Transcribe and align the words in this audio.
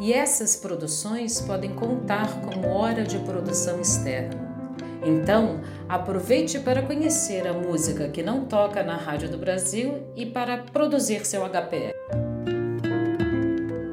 e 0.00 0.12
essas 0.12 0.56
produções 0.56 1.40
podem 1.40 1.74
contar 1.74 2.40
como 2.40 2.68
hora 2.68 3.04
de 3.04 3.18
produção 3.18 3.80
externa. 3.80 4.52
Então, 5.04 5.60
aproveite 5.88 6.60
para 6.60 6.82
conhecer 6.82 7.46
a 7.46 7.52
música 7.52 8.08
que 8.08 8.22
não 8.22 8.44
toca 8.44 8.82
na 8.82 8.96
Rádio 8.96 9.28
do 9.28 9.36
Brasil 9.36 10.02
e 10.14 10.26
para 10.26 10.58
produzir 10.58 11.26
seu 11.26 11.42
HPR. 11.42 11.92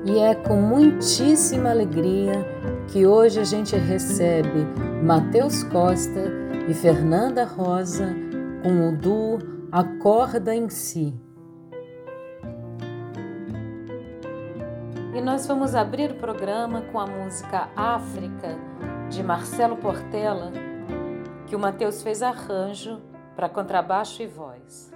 E 0.05 0.19
é 0.19 0.35
com 0.35 0.61
muitíssima 0.61 1.69
alegria 1.69 2.45
que 2.87 3.05
hoje 3.05 3.39
a 3.39 3.43
gente 3.43 3.75
recebe 3.75 4.65
Matheus 5.03 5.63
Costa 5.63 6.31
e 6.67 6.73
Fernanda 6.73 7.43
Rosa 7.43 8.15
com 8.63 8.89
o 8.89 8.97
duo 8.97 9.39
Acorda 9.71 10.55
em 10.55 10.67
Si. 10.69 11.13
E 15.13 15.21
nós 15.21 15.47
vamos 15.47 15.73
abrir 15.73 16.11
o 16.11 16.15
programa 16.15 16.81
com 16.91 16.99
a 16.99 17.07
música 17.07 17.69
África, 17.75 18.55
de 19.09 19.23
Marcelo 19.23 19.75
Portela, 19.75 20.51
que 21.47 21.55
o 21.55 21.59
Matheus 21.59 22.03
fez 22.03 22.21
arranjo 22.21 23.01
para 23.35 23.49
contrabaixo 23.49 24.21
e 24.21 24.27
voz. 24.27 24.91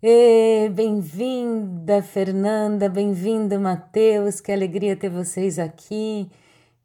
Bem-vinda, 0.00 2.00
Fernanda, 2.04 2.88
bem-vindo, 2.88 3.58
Matheus, 3.58 4.40
que 4.40 4.52
alegria 4.52 4.96
ter 4.96 5.10
vocês 5.10 5.58
aqui. 5.58 6.30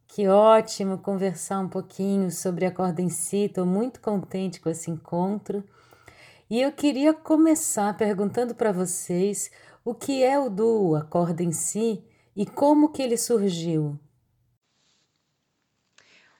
Que 0.07 0.27
ótimo 0.27 0.97
conversar 0.97 1.59
um 1.59 1.69
pouquinho 1.69 2.31
sobre 2.31 2.65
a 2.65 2.71
corda 2.71 3.03
em 3.03 3.09
si, 3.09 3.45
estou 3.45 3.67
muito 3.67 4.01
contente 4.01 4.59
com 4.59 4.67
esse 4.67 4.89
encontro. 4.89 5.63
E 6.49 6.59
eu 6.59 6.71
queria 6.71 7.13
começar 7.13 7.95
perguntando 7.95 8.55
para 8.55 8.71
vocês 8.71 9.51
o 9.85 9.93
que 9.93 10.23
é 10.23 10.39
o 10.39 10.49
duo 10.49 10.95
A 10.95 11.03
Corda 11.03 11.43
em 11.43 11.51
Si 11.51 12.03
e 12.35 12.47
como 12.47 12.91
que 12.91 13.03
ele 13.03 13.17
surgiu. 13.17 13.95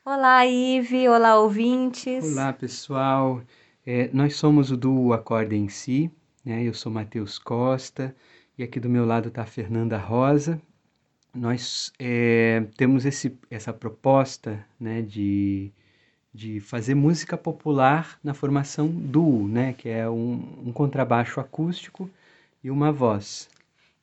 Olá, 0.04 0.44
Ive, 0.48 1.08
olá, 1.08 1.40
ouvintes. 1.40 2.26
Olá, 2.26 2.52
pessoal. 2.52 3.44
É, 3.86 4.10
nós 4.12 4.38
somos 4.38 4.72
o 4.72 4.78
duo 4.78 5.14
A 5.14 5.20
Corda 5.20 5.56
em 5.56 5.70
Si, 5.70 6.12
né? 6.44 6.64
Eu 6.64 6.74
sou 6.74 6.92
Matheus 6.92 7.40
Costa 7.40 8.16
e 8.58 8.64
aqui 8.64 8.80
do 8.80 8.90
meu 8.90 9.06
lado 9.06 9.30
está 9.30 9.44
a 9.44 9.46
Fernanda 9.46 9.98
Rosa. 9.98 10.62
Nós 11.34 11.92
é, 11.98 12.66
temos 12.78 13.06
esse, 13.06 13.38
essa 13.50 13.74
proposta 13.74 14.64
né, 14.80 15.02
de, 15.02 15.72
de 16.34 16.60
fazer 16.60 16.94
música 16.94 17.36
popular 17.36 18.20
na 18.24 18.34
formação 18.34 18.88
duo, 18.88 19.48
né? 19.48 19.74
Que 19.74 19.90
é 19.90 20.08
um, 20.10 20.64
um 20.66 20.72
contrabaixo 20.72 21.40
acústico 21.40 22.10
e 22.64 22.70
uma 22.70 22.92
voz. 22.92 23.50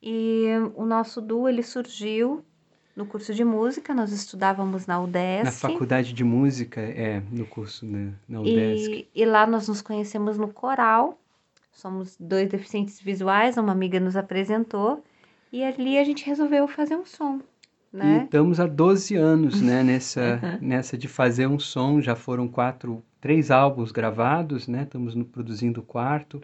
E 0.02 0.46
o 0.74 0.84
nosso 0.84 1.20
duo 1.20 1.48
ele 1.48 1.62
surgiu 1.62 2.44
no 2.96 3.06
curso 3.06 3.32
de 3.32 3.44
música, 3.44 3.94
nós 3.94 4.12
estudávamos 4.12 4.86
na 4.86 5.00
UDESC. 5.00 5.44
Na 5.44 5.52
faculdade 5.52 6.12
de 6.12 6.24
música, 6.24 6.80
é, 6.80 7.22
no 7.30 7.46
curso 7.46 7.86
né, 7.86 8.12
na 8.28 8.40
UDESC. 8.40 9.08
E, 9.14 9.22
e 9.22 9.24
lá 9.24 9.46
nós 9.46 9.68
nos 9.68 9.80
conhecemos 9.80 10.36
no 10.36 10.48
coral. 10.48 11.18
Somos 11.72 12.16
dois 12.18 12.48
deficientes 12.48 13.00
visuais, 13.00 13.56
uma 13.56 13.72
amiga 13.72 13.98
nos 14.00 14.16
apresentou. 14.16 15.02
E 15.52 15.64
ali 15.64 15.98
a 15.98 16.04
gente 16.04 16.24
resolveu 16.24 16.68
fazer 16.68 16.96
um 16.96 17.04
som. 17.04 17.40
Né? 17.92 18.20
E 18.20 18.24
estamos 18.24 18.60
há 18.60 18.66
12 18.66 19.16
anos 19.16 19.60
né, 19.60 19.82
nessa, 19.84 20.58
nessa 20.60 20.96
de 20.96 21.08
fazer 21.08 21.46
um 21.46 21.58
som. 21.58 22.00
Já 22.00 22.14
foram 22.14 22.46
quatro, 22.46 23.02
três 23.20 23.50
álbuns 23.50 23.90
gravados, 23.90 24.68
né? 24.68 24.82
Estamos 24.84 25.14
no, 25.14 25.24
produzindo 25.24 25.80
o 25.80 25.84
quarto. 25.84 26.40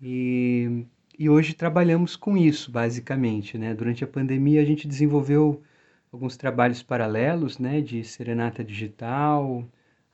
E, 0.00 0.86
e 1.18 1.28
hoje 1.28 1.52
trabalhamos 1.54 2.16
com 2.16 2.36
isso, 2.36 2.70
basicamente. 2.70 3.58
Né? 3.58 3.74
Durante 3.74 4.04
a 4.04 4.06
pandemia, 4.06 4.62
a 4.62 4.64
gente 4.64 4.88
desenvolveu 4.88 5.62
alguns 6.10 6.36
trabalhos 6.36 6.82
paralelos, 6.82 7.58
né? 7.58 7.80
De 7.80 8.02
serenata 8.04 8.64
digital, 8.64 9.64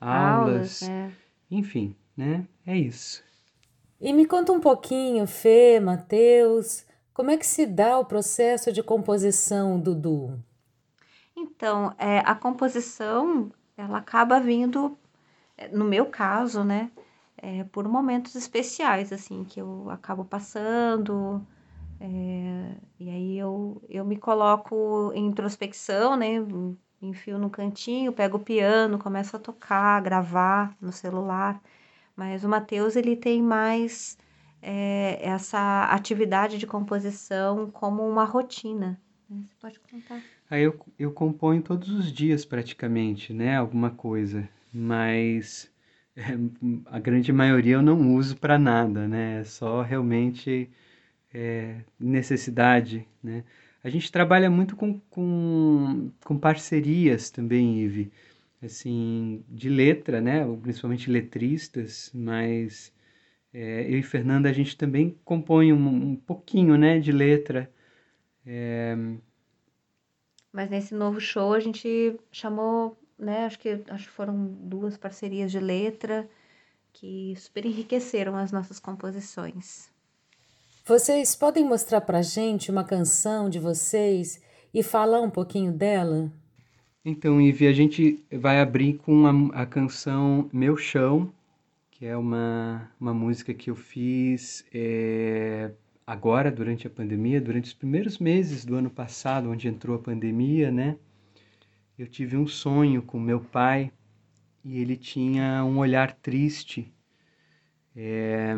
aulas, 0.00 0.82
aulas 0.82 0.82
é. 0.82 1.10
enfim, 1.50 1.94
né? 2.16 2.44
É 2.66 2.76
isso. 2.76 3.22
E 4.04 4.12
me 4.12 4.26
conta 4.26 4.52
um 4.52 4.60
pouquinho, 4.60 5.26
Fê, 5.26 5.80
Matheus, 5.80 6.84
como 7.14 7.30
é 7.30 7.38
que 7.38 7.46
se 7.46 7.64
dá 7.64 7.98
o 7.98 8.04
processo 8.04 8.70
de 8.70 8.82
composição 8.82 9.80
do 9.80 9.94
duo? 9.94 10.38
Então, 11.34 11.90
é, 11.96 12.18
a 12.18 12.34
composição, 12.34 13.50
ela 13.74 13.96
acaba 13.96 14.38
vindo, 14.38 14.94
é, 15.56 15.68
no 15.68 15.86
meu 15.86 16.04
caso, 16.04 16.62
né, 16.62 16.90
é, 17.38 17.64
por 17.64 17.88
momentos 17.88 18.34
especiais, 18.34 19.10
assim, 19.10 19.42
que 19.42 19.58
eu 19.58 19.88
acabo 19.88 20.22
passando, 20.22 21.40
é, 21.98 22.74
e 23.00 23.08
aí 23.08 23.38
eu, 23.38 23.80
eu 23.88 24.04
me 24.04 24.18
coloco 24.18 25.12
em 25.14 25.28
introspecção, 25.28 26.14
né, 26.14 26.44
enfio 27.00 27.38
no 27.38 27.48
cantinho, 27.48 28.12
pego 28.12 28.36
o 28.36 28.44
piano, 28.44 28.98
começo 28.98 29.34
a 29.34 29.38
tocar, 29.38 30.02
gravar 30.02 30.76
no 30.78 30.92
celular, 30.92 31.58
mas 32.16 32.44
o 32.44 32.48
Matheus, 32.48 32.96
ele 32.96 33.16
tem 33.16 33.42
mais 33.42 34.16
é, 34.62 35.18
essa 35.22 35.84
atividade 35.84 36.58
de 36.58 36.66
composição 36.66 37.70
como 37.70 38.08
uma 38.08 38.24
rotina. 38.24 39.00
Né? 39.28 39.44
Você 39.48 39.54
pode 39.60 39.80
contar? 39.80 40.22
Aí 40.50 40.62
eu, 40.62 40.78
eu 40.98 41.12
componho 41.12 41.62
todos 41.62 41.90
os 41.90 42.12
dias 42.12 42.44
praticamente, 42.44 43.32
né? 43.32 43.56
Alguma 43.56 43.90
coisa, 43.90 44.48
mas 44.72 45.70
é, 46.16 46.22
a 46.86 46.98
grande 46.98 47.32
maioria 47.32 47.74
eu 47.74 47.82
não 47.82 48.14
uso 48.14 48.36
para 48.36 48.58
nada, 48.58 49.08
né? 49.08 49.40
É 49.40 49.44
só 49.44 49.82
realmente 49.82 50.70
é, 51.32 51.80
necessidade, 51.98 53.06
né? 53.22 53.44
A 53.82 53.90
gente 53.90 54.10
trabalha 54.10 54.50
muito 54.50 54.76
com, 54.76 54.98
com, 55.10 56.10
com 56.24 56.38
parcerias 56.38 57.28
também, 57.28 57.80
Ive, 57.80 58.10
assim, 58.62 59.44
de 59.48 59.68
letra, 59.68 60.20
né? 60.20 60.44
Principalmente 60.62 61.10
letristas, 61.10 62.10
mas 62.14 62.92
é, 63.54 63.82
eu 63.88 63.98
e 63.98 64.02
Fernanda, 64.02 64.48
a 64.48 64.52
gente 64.52 64.76
também 64.76 65.16
compõe 65.24 65.72
um, 65.72 65.86
um 65.86 66.16
pouquinho, 66.16 66.76
né, 66.76 66.98
de 66.98 67.12
letra. 67.12 67.70
É... 68.44 68.96
Mas 70.52 70.68
nesse 70.68 70.92
novo 70.92 71.20
show 71.20 71.52
a 71.52 71.60
gente 71.60 72.18
chamou, 72.32 72.98
né, 73.16 73.46
acho 73.46 73.58
que, 73.60 73.80
acho 73.88 74.08
que 74.08 74.12
foram 74.12 74.46
duas 74.46 74.96
parcerias 74.96 75.52
de 75.52 75.60
letra 75.60 76.28
que 76.92 77.34
super 77.36 77.64
enriqueceram 77.64 78.36
as 78.36 78.50
nossas 78.50 78.80
composições. 78.80 79.88
Vocês 80.84 81.36
podem 81.36 81.64
mostrar 81.64 82.00
pra 82.00 82.22
gente 82.22 82.72
uma 82.72 82.84
canção 82.84 83.48
de 83.48 83.60
vocês 83.60 84.42
e 84.72 84.82
falar 84.82 85.20
um 85.20 85.30
pouquinho 85.30 85.72
dela? 85.72 86.30
Então, 87.04 87.40
Ivy, 87.40 87.66
a 87.66 87.72
gente 87.72 88.24
vai 88.32 88.60
abrir 88.60 88.94
com 88.94 89.26
a, 89.26 89.62
a 89.62 89.66
canção 89.66 90.48
Meu 90.52 90.74
Chão, 90.76 91.30
que 91.90 92.06
é 92.06 92.16
uma, 92.16 92.90
uma 92.98 93.12
música 93.12 93.52
que 93.52 93.70
eu 93.70 93.76
fiz 93.76 94.64
é, 94.72 95.70
agora, 96.06 96.50
durante 96.50 96.86
a 96.86 96.90
pandemia, 96.90 97.42
durante 97.42 97.66
os 97.66 97.74
primeiros 97.74 98.18
meses 98.18 98.64
do 98.64 98.74
ano 98.74 98.88
passado, 98.88 99.50
onde 99.50 99.68
entrou 99.68 99.96
a 99.96 99.98
pandemia, 99.98 100.70
né? 100.70 100.96
Eu 101.98 102.06
tive 102.08 102.38
um 102.38 102.46
sonho 102.46 103.02
com 103.02 103.20
meu 103.20 103.40
pai 103.40 103.92
e 104.64 104.78
ele 104.80 104.96
tinha 104.96 105.62
um 105.62 105.78
olhar 105.78 106.12
triste. 106.14 106.90
É, 107.94 108.54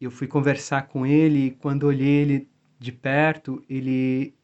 eu 0.00 0.10
fui 0.10 0.26
conversar 0.26 0.88
com 0.88 1.06
ele 1.06 1.46
e 1.46 1.50
quando 1.52 1.84
olhei 1.84 2.22
ele 2.22 2.48
de 2.78 2.92
perto, 2.92 3.62
ele, 3.68 4.34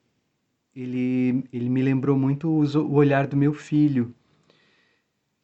ele, 0.75 1.45
ele 1.53 1.69
me 1.69 1.83
lembrou 1.83 2.17
muito 2.17 2.49
o 2.49 2.95
olhar 2.95 3.27
do 3.27 3.37
meu 3.37 3.53
filho. 3.55 4.15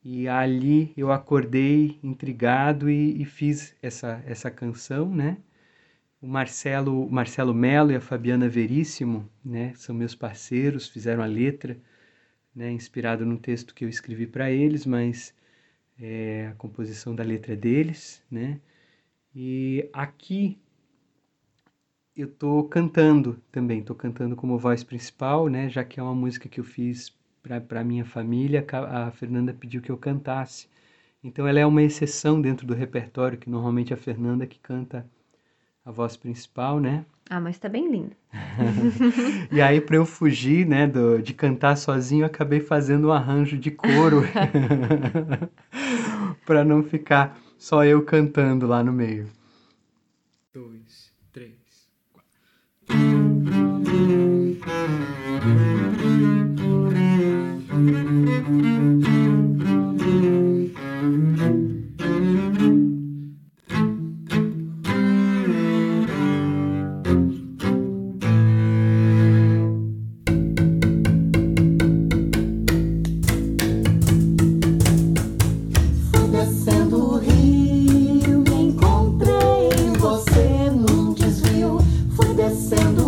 E 0.03 0.29
ali 0.29 0.93
eu 0.97 1.13
acordei 1.13 1.99
intrigado 2.03 2.89
e, 2.89 3.21
e 3.21 3.25
fiz 3.25 3.75
essa, 3.83 4.23
essa 4.27 4.51
canção, 4.51 5.15
né? 5.15 5.39
O 6.21 6.27
Marcelo, 6.27 7.09
Marcelo 7.11 7.55
Melo 7.55 7.93
e 7.93 7.97
a 7.97 8.01
Fabiana 8.01 8.49
Veríssimo, 8.49 9.29
né, 9.45 9.73
são 9.77 9.95
meus 9.95 10.17
parceiros, 10.17 10.89
fizeram 10.89 11.23
a 11.23 11.27
letra, 11.27 11.79
né, 12.55 12.73
inspirado 12.73 13.25
no 13.25 13.39
texto 13.39 13.73
que 13.73 13.85
eu 13.85 13.89
escrevi 13.89 14.27
para 14.27 14.51
eles, 14.51 14.85
mas 14.85 15.33
é, 16.01 16.49
a 16.51 16.55
composição 16.55 17.15
da 17.15 17.23
letra 17.23 17.53
é 17.53 17.57
deles, 17.57 18.23
né? 18.31 18.61
E 19.35 19.89
aqui 19.93 20.59
eu 22.19 22.29
tô 22.29 22.65
cantando 22.65 23.41
também, 23.53 23.81
tô 23.81 23.95
cantando 23.95 24.35
como 24.35 24.59
voz 24.59 24.83
principal, 24.83 25.49
né, 25.49 25.69
já 25.69 25.85
que 25.85 26.01
é 26.01 26.03
uma 26.03 26.15
música 26.15 26.49
que 26.49 26.59
eu 26.59 26.65
fiz 26.65 27.17
para 27.69 27.85
minha 27.85 28.05
família, 28.05 28.67
a 28.73 29.11
Fernanda 29.13 29.55
pediu 29.55 29.81
que 29.81 29.91
eu 29.91 29.97
cantasse. 29.97 30.69
Então 31.23 31.47
ela 31.47 31.61
é 31.61 31.67
uma 31.67 31.83
exceção 31.83 32.41
dentro 32.41 32.67
do 32.67 32.75
repertório, 32.75 33.39
que 33.39 33.49
normalmente 33.49 33.93
é 33.93 33.95
a 33.95 33.99
Fernanda 33.99 34.47
que 34.47 34.59
canta 34.59 35.07
a 35.85 35.93
voz 35.93 36.17
principal, 36.17 36.81
né? 36.81 37.05
Ah, 37.31 37.41
mas 37.41 37.59
tá 37.59 37.69
bem 37.69 37.91
lindo. 37.91 38.17
e 39.53 39.61
aí, 39.61 39.81
para 39.81 39.97
eu 39.97 40.05
fugir, 40.05 40.67
né, 40.67 40.87
do, 40.87 41.23
de 41.23 41.33
cantar 41.33 41.77
sozinho, 41.77 42.27
acabei 42.27 42.61
fazendo 42.61 43.09
um 43.09 43.13
arranjo 43.13 43.57
de 43.57 43.71
coro 43.71 44.23
para 46.45 46.65
não 46.65 46.83
ficar 46.83 47.39
só 47.57 47.85
eu 47.85 48.03
cantando 48.03 48.67
lá 48.67 48.83
no 48.83 48.93
meio. 48.93 49.29
Dois, 50.53 50.88
sendo 82.59 83.08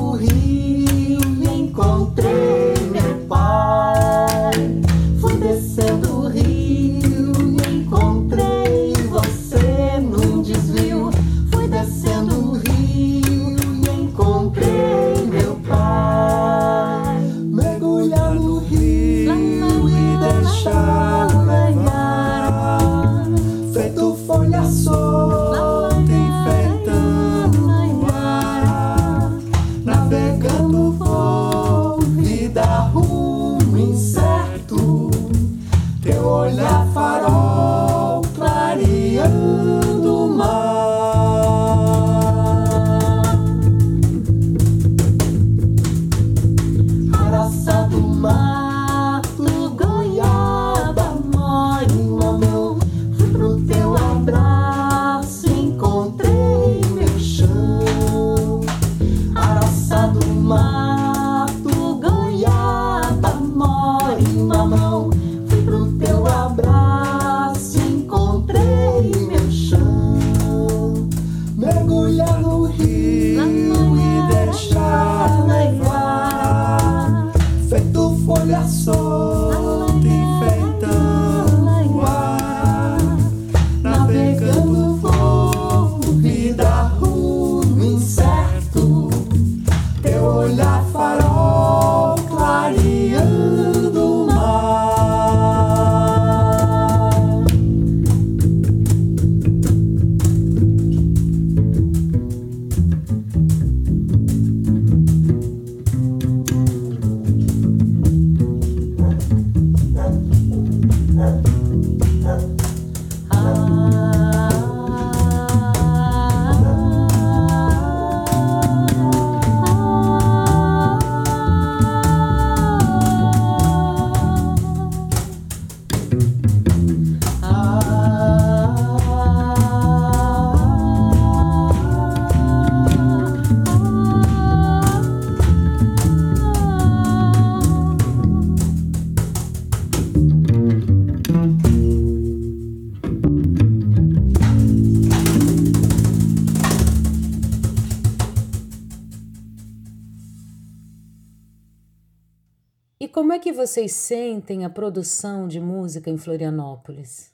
vocês 153.50 153.92
sentem 153.94 154.62
a 154.62 154.68
produção 154.68 155.48
de 155.48 155.58
música 155.58 156.10
em 156.10 156.18
Florianópolis? 156.18 157.32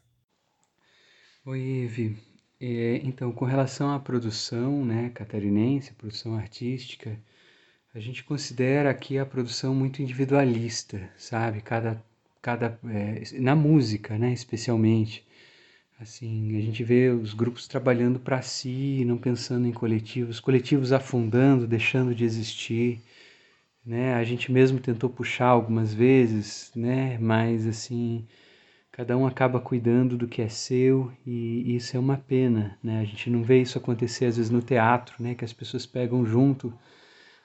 Oi, 1.44 1.82
Eve. 1.82 2.16
É, 2.60 3.00
então, 3.02 3.32
com 3.32 3.44
relação 3.44 3.92
à 3.92 3.98
produção 3.98 4.84
né, 4.84 5.10
catarinense, 5.12 5.92
produção 5.94 6.36
artística, 6.36 7.18
a 7.92 7.98
gente 7.98 8.22
considera 8.22 8.90
aqui 8.90 9.18
a 9.18 9.26
produção 9.26 9.74
muito 9.74 10.00
individualista, 10.00 11.10
sabe? 11.16 11.60
Cada, 11.60 12.00
cada, 12.40 12.78
é, 12.84 13.40
na 13.40 13.56
música, 13.56 14.16
né, 14.16 14.32
especialmente. 14.32 15.26
Assim, 15.98 16.56
a 16.56 16.60
gente 16.60 16.84
vê 16.84 17.10
os 17.10 17.34
grupos 17.34 17.66
trabalhando 17.66 18.20
para 18.20 18.40
si, 18.40 19.04
não 19.04 19.18
pensando 19.18 19.66
em 19.66 19.72
coletivos, 19.72 20.38
coletivos 20.38 20.92
afundando, 20.92 21.66
deixando 21.66 22.14
de 22.14 22.22
existir, 22.24 23.02
né? 23.86 24.14
A 24.14 24.24
gente 24.24 24.50
mesmo 24.50 24.80
tentou 24.80 25.08
puxar 25.08 25.46
algumas 25.46 25.94
vezes, 25.94 26.72
né? 26.74 27.16
Mas 27.18 27.66
assim, 27.66 28.26
cada 28.90 29.16
um 29.16 29.26
acaba 29.26 29.60
cuidando 29.60 30.16
do 30.16 30.26
que 30.26 30.42
é 30.42 30.48
seu 30.48 31.12
e 31.24 31.76
isso 31.76 31.96
é 31.96 32.00
uma 32.00 32.16
pena, 32.16 32.76
né? 32.82 33.00
A 33.00 33.04
gente 33.04 33.30
não 33.30 33.42
vê 33.42 33.62
isso 33.62 33.78
acontecer 33.78 34.24
às 34.24 34.36
vezes 34.36 34.50
no 34.50 34.60
teatro, 34.60 35.22
né? 35.22 35.34
Que 35.34 35.44
as 35.44 35.52
pessoas 35.52 35.86
pegam 35.86 36.26
junto 36.26 36.72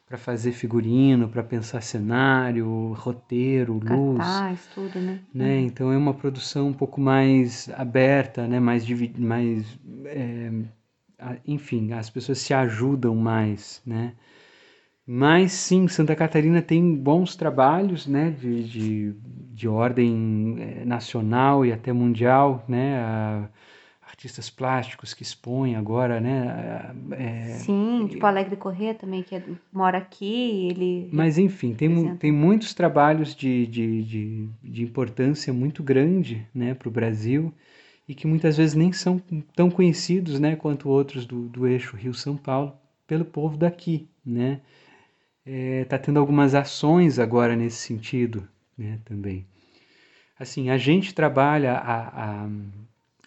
para 0.08 0.18
fazer 0.18 0.52
figurino, 0.52 1.30
para 1.30 1.44
pensar 1.44 1.82
cenário, 1.82 2.92
roteiro, 2.94 3.74
luz, 3.74 4.18
Cartaz, 4.18 4.68
tudo, 4.74 5.00
né? 5.00 5.22
né? 5.34 5.56
Uhum. 5.56 5.66
Então 5.66 5.92
é 5.92 5.98
uma 5.98 6.14
produção 6.14 6.68
um 6.68 6.74
pouco 6.74 7.00
mais 7.00 7.70
aberta, 7.78 8.48
né? 8.48 8.60
Mais 8.60 8.86
mais 9.18 9.80
é, 10.06 10.52
enfim, 11.46 11.94
as 11.94 12.10
pessoas 12.10 12.40
se 12.40 12.54
ajudam 12.54 13.16
mais, 13.16 13.82
né? 13.86 14.14
Mas 15.06 15.52
sim, 15.54 15.88
Santa 15.88 16.16
Catarina 16.16 16.62
tem 16.62 16.96
bons 16.96 17.36
trabalhos, 17.36 18.08
né? 18.08 18.32
De, 18.32 18.64
de, 18.64 19.14
de 19.52 19.68
ordem 19.68 20.58
é, 20.60 20.86
nacional 20.86 21.66
e 21.66 21.74
até 21.74 21.92
mundial, 21.92 22.64
né? 22.68 23.00
A, 23.00 23.50
artistas 24.12 24.50
plásticos 24.50 25.14
que 25.14 25.24
expõem 25.24 25.76
agora, 25.76 26.20
né? 26.20 26.94
É, 27.12 27.44
Sim, 27.56 28.08
tipo 28.10 28.26
Alegre 28.26 28.56
Corrêa 28.56 28.94
também, 28.94 29.24
que 29.24 29.34
é, 29.34 29.44
mora 29.72 29.98
aqui, 29.98 30.68
ele... 30.70 31.10
Mas 31.12 31.38
enfim, 31.38 31.74
tem, 31.74 32.16
tem 32.18 32.32
muitos 32.32 32.74
trabalhos 32.74 33.34
de, 33.34 33.66
de, 33.66 34.04
de, 34.04 34.50
de 34.62 34.84
importância 34.84 35.52
muito 35.54 35.82
grande 35.82 36.46
né, 36.54 36.74
para 36.74 36.90
o 36.90 36.92
Brasil 36.92 37.54
e 38.08 38.14
que 38.14 38.28
muitas 38.28 38.58
vezes 38.58 38.76
nem 38.76 38.92
são 38.92 39.20
tão 39.56 39.72
conhecidos 39.72 40.40
né, 40.40 40.56
quanto 40.56 40.90
outros 40.90 41.26
do, 41.26 41.48
do 41.48 41.66
eixo 41.66 41.96
Rio-São 41.96 42.36
Paulo 42.36 42.74
pelo 43.08 43.26
povo 43.26 43.58
daqui, 43.58 44.08
né? 44.26 44.62
Está 45.46 45.52
é, 45.52 45.86
tá 45.86 45.98
tendo 45.98 46.20
algumas 46.20 46.54
ações 46.54 47.20
agora 47.20 47.56
nesse 47.56 47.78
sentido 47.78 48.48
né, 48.78 49.00
também. 49.06 49.46
Assim, 50.40 50.70
a 50.70 50.78
gente 50.78 51.14
trabalha 51.14 51.74
a, 51.74 52.44
a 52.44 52.50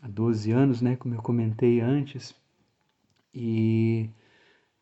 há 0.04 0.08
12 0.08 0.52
anos, 0.52 0.82
né, 0.82 0.96
como 0.96 1.14
eu 1.14 1.22
comentei 1.22 1.80
antes. 1.80 2.34
E, 3.34 4.10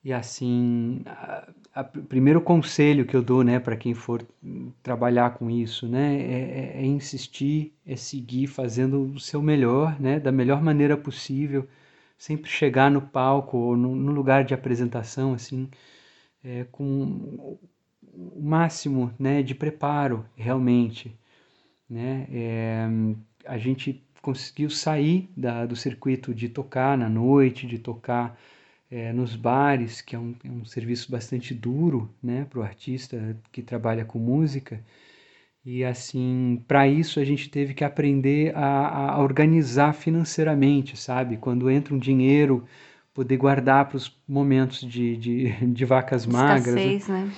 e 0.04 0.12
assim, 0.12 1.04
o 1.76 2.02
primeiro 2.02 2.40
conselho 2.40 3.06
que 3.06 3.16
eu 3.16 3.22
dou, 3.22 3.44
né, 3.44 3.60
para 3.60 3.76
quem 3.76 3.94
for 3.94 4.26
trabalhar 4.82 5.34
com 5.34 5.48
isso, 5.48 5.86
né, 5.86 6.16
é, 6.16 6.78
é, 6.78 6.82
é, 6.82 6.84
insistir, 6.84 7.72
é 7.86 7.94
seguir 7.94 8.48
fazendo 8.48 9.00
o 9.14 9.20
seu 9.20 9.40
melhor, 9.40 9.98
né, 10.00 10.18
da 10.18 10.32
melhor 10.32 10.60
maneira 10.60 10.96
possível, 10.96 11.68
sempre 12.18 12.50
chegar 12.50 12.90
no 12.90 13.00
palco 13.02 13.56
ou 13.56 13.76
no, 13.76 13.94
no 13.94 14.12
lugar 14.12 14.44
de 14.44 14.54
apresentação, 14.54 15.34
assim, 15.34 15.68
é, 16.44 16.64
com 16.70 17.58
o 18.12 18.42
máximo, 18.42 19.12
né, 19.18 19.42
de 19.42 19.54
preparo, 19.54 20.24
realmente, 20.36 21.16
né, 21.88 22.26
é, 22.30 22.86
a 23.46 23.58
gente 23.58 24.04
conseguiu 24.20 24.70
sair 24.70 25.28
da, 25.36 25.66
do 25.66 25.74
circuito 25.74 26.34
de 26.34 26.48
tocar 26.48 26.96
na 26.96 27.08
noite, 27.08 27.66
de 27.66 27.78
tocar 27.78 28.38
é, 28.90 29.12
nos 29.12 29.34
bares, 29.34 30.00
que 30.00 30.14
é 30.14 30.18
um, 30.18 30.34
é 30.44 30.48
um 30.48 30.64
serviço 30.64 31.10
bastante 31.10 31.54
duro 31.54 32.10
né, 32.22 32.46
para 32.48 32.60
o 32.60 32.62
artista 32.62 33.36
que 33.50 33.62
trabalha 33.62 34.04
com 34.04 34.18
música. 34.18 34.84
E 35.64 35.84
assim, 35.84 36.62
para 36.68 36.86
isso 36.88 37.20
a 37.20 37.24
gente 37.24 37.48
teve 37.48 37.72
que 37.72 37.84
aprender 37.84 38.54
a, 38.56 39.12
a, 39.12 39.22
organizar 39.22 39.94
financeiramente, 39.94 40.96
sabe? 40.96 41.36
Quando 41.36 41.70
entra 41.70 41.94
um 41.94 41.98
dinheiro, 41.98 42.64
poder 43.14 43.36
guardar 43.36 43.86
para 43.88 43.96
os 43.96 44.16
momentos 44.26 44.80
de, 44.80 45.16
de, 45.16 45.50
de 45.66 45.84
vacas 45.84 46.26
magras. 46.26 46.74
Né? 46.74 46.94
Escassez, 46.94 47.08
né? 47.08 47.32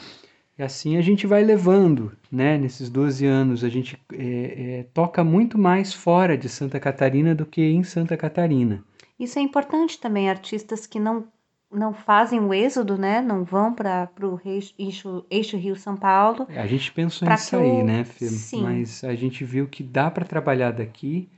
E 0.57 0.63
assim 0.63 0.97
a 0.97 1.01
gente 1.01 1.27
vai 1.27 1.43
levando, 1.43 2.13
né? 2.31 2.57
Nesses 2.57 2.89
12 2.89 3.27
anos, 3.27 3.65
a 3.65 3.69
gente 3.69 3.99
é, 4.13 4.79
é, 4.81 4.87
toca 4.95 5.25
muito 5.25 5.59
mais 5.59 5.93
fora 5.93 6.39
de 6.39 6.49
Santa 6.49 6.79
Catarina 6.79 7.35
do 7.35 7.45
que 7.45 7.61
em 7.61 7.83
Santa 7.83 8.17
Catarina. 8.17 8.85
Isso 9.19 9.39
é 9.39 9.43
importante 9.43 9.99
também, 9.99 10.31
artistas 10.31 10.87
que 10.87 11.01
não, 11.01 11.25
não 11.73 11.93
fazem 11.93 12.39
o 12.39 12.55
êxodo, 12.55 12.97
né? 12.97 13.21
Não 13.21 13.43
vão 13.43 13.75
para 13.75 14.09
o 14.23 14.41
eixo, 14.79 15.25
eixo 15.29 15.57
Rio-São 15.57 15.97
Paulo. 15.97 16.47
A 16.51 16.67
gente 16.69 16.93
pensou 16.93 17.29
nisso 17.29 17.57
aí, 17.57 17.83
né, 17.83 18.05
Fê? 18.05 18.27
Sim. 18.27 18.63
Mas 18.63 19.03
a 19.03 19.15
gente 19.15 19.45
viu 19.45 19.67
que 19.67 19.83
dá 19.83 20.09
para 20.09 20.25
trabalhar 20.25 20.71
daqui 20.71 21.29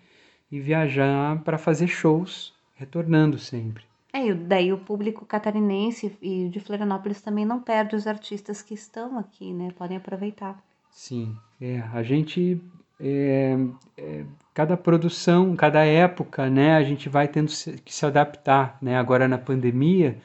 e 0.53 0.61
viajar 0.61 1.43
para 1.43 1.57
fazer 1.57 1.87
shows, 1.87 2.53
retornando 2.75 3.39
sempre. 3.39 3.83
É, 4.17 4.33
daí 4.33 4.73
o 4.73 4.79
público 4.79 5.27
catarinense 5.27 6.17
e 6.23 6.49
de 6.49 6.59
Florianópolis 6.59 7.21
também 7.21 7.45
não 7.45 7.61
perde 7.61 7.95
os 7.95 8.07
artistas 8.07 8.63
que 8.63 8.73
estão 8.73 9.19
aqui, 9.19 9.53
né? 9.53 9.71
Podem 9.77 9.99
aproveitar. 9.99 10.59
Sim, 10.91 11.37
é, 11.61 11.81
a 11.93 12.03
gente 12.03 12.59
é, 12.99 13.59
é, 13.99 14.25
cada 14.55 14.75
produção, 14.75 15.55
cada 15.55 15.85
época, 15.85 16.49
né, 16.49 16.77
a 16.77 16.83
gente 16.83 17.11
vai 17.11 17.29
tendo 17.29 17.53
que 17.85 17.95
se 17.95 18.07
adaptar, 18.07 18.79
né? 18.81 18.97
Agora 18.97 19.29
na 19.29 19.37
pandemia, 19.37 20.17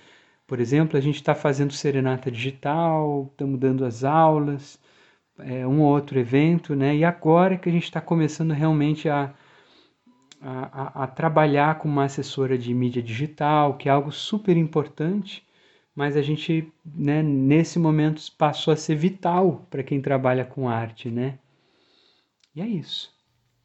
por 0.48 0.62
exemplo, 0.62 0.98
a 0.98 1.02
gente 1.02 1.16
está 1.18 1.36
fazendo 1.36 1.74
serenata 1.74 2.32
digital, 2.32 3.28
estamos 3.30 3.60
dando 3.60 3.84
as 3.84 4.06
aulas, 4.06 4.80
é, 5.40 5.68
um 5.68 5.82
ou 5.82 5.90
outro 5.94 6.18
evento, 6.18 6.76
né? 6.78 6.96
E 6.96 7.04
agora 7.04 7.58
que 7.58 7.68
a 7.68 7.72
gente 7.72 7.84
está 7.84 8.00
começando 8.00 8.52
realmente 8.52 9.10
a 9.10 9.34
a, 10.42 11.04
a, 11.04 11.08
trabalhar 11.08 11.78
com 11.78 11.88
uma 11.88 12.06
assessora 12.06 12.58
de 12.58 12.74
mídia 12.74 13.02
digital, 13.02 13.78
que 13.78 13.88
é 13.88 13.92
algo 13.92 14.12
super 14.12 14.58
importante, 14.58 15.48
mas 15.96 16.18
a 16.18 16.22
gente, 16.22 16.72
né, 16.84 17.22
nesse 17.22 17.78
momento, 17.78 18.22
passou 18.38 18.74
a 18.74 18.78
ser 18.78 18.96
vital 18.96 19.68
para 19.70 19.84
quem 19.84 20.02
trabalha 20.02 20.44
com 20.44 20.68
arte, 20.68 21.10
né? 21.12 21.38
E 22.56 22.62
é 22.62 22.68
isso. 22.68 23.14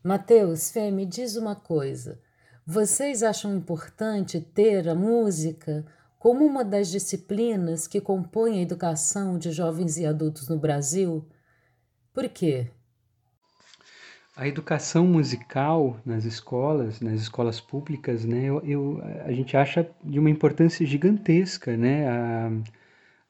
Mateus, 0.05 0.71
Fê, 0.71 0.91
me 0.91 1.07
diz 1.07 1.37
uma 1.37 1.57
coisa. 1.57 2.21
Vocês 2.67 3.23
acham 3.23 3.57
importante 3.57 4.41
ter 4.41 4.89
a 4.89 4.95
música 4.95 5.87
como 6.19 6.45
uma 6.45 6.65
das 6.65 6.91
disciplinas 6.91 7.87
que 7.87 8.01
compõem 8.01 8.59
a 8.59 8.63
educação 8.63 9.39
de 9.39 9.51
jovens 9.51 9.97
e 9.97 10.05
adultos 10.05 10.49
no 10.49 10.59
Brasil? 10.59 11.27
Por 12.13 12.29
quê? 12.29 12.71
A 14.37 14.47
educação 14.47 15.07
musical 15.07 15.99
nas 16.05 16.27
escolas, 16.27 17.01
nas 17.01 17.23
escolas 17.23 17.59
públicas, 17.59 18.23
né, 18.23 18.45
eu, 18.45 18.61
eu, 18.65 19.03
a 19.25 19.33
gente 19.33 19.57
acha 19.57 19.89
de 20.05 20.19
uma 20.19 20.29
importância 20.29 20.85
gigantesca, 20.85 21.75
né? 21.75 22.07
A, 22.07 22.51